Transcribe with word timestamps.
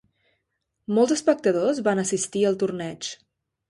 Molts 0.99 1.15
espectadors 1.17 1.85
van 1.91 2.05
assistir 2.07 2.47
al 2.53 2.61
torneig. 2.67 3.17